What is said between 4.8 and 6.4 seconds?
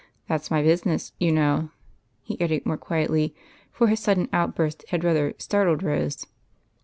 had rather startled Rose.